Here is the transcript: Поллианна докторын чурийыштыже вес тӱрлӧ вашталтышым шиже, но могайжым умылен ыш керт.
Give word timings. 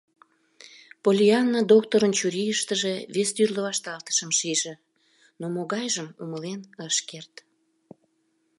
Поллианна 1.03 1.61
докторын 1.71 2.11
чурийыштыже 2.19 2.93
вес 3.15 3.29
тӱрлӧ 3.35 3.61
вашталтышым 3.67 4.31
шиже, 4.37 4.73
но 5.39 5.45
могайжым 5.55 6.07
умылен 6.23 6.61
ыш 6.87 6.97
керт. 7.09 7.33